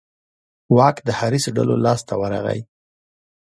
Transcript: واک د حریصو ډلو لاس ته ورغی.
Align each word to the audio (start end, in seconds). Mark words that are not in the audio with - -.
واک 0.75 0.97
د 1.07 1.09
حریصو 1.19 1.49
ډلو 1.57 1.75
لاس 1.85 2.01
ته 2.07 2.13
ورغی. 2.21 2.59